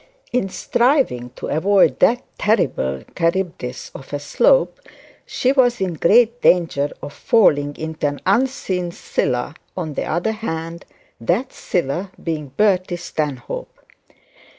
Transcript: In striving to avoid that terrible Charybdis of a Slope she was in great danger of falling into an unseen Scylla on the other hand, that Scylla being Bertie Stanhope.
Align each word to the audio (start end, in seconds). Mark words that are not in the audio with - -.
In 0.33 0.49
striving 0.49 1.29
to 1.35 1.45
avoid 1.45 1.99
that 1.99 2.23
terrible 2.39 3.03
Charybdis 3.15 3.91
of 3.93 4.11
a 4.11 4.17
Slope 4.17 4.79
she 5.27 5.51
was 5.51 5.79
in 5.79 5.93
great 5.93 6.41
danger 6.41 6.89
of 7.03 7.13
falling 7.13 7.75
into 7.75 8.07
an 8.07 8.19
unseen 8.25 8.91
Scylla 8.91 9.53
on 9.77 9.93
the 9.93 10.05
other 10.05 10.31
hand, 10.31 10.85
that 11.19 11.53
Scylla 11.53 12.09
being 12.23 12.47
Bertie 12.47 12.95
Stanhope. 12.95 13.77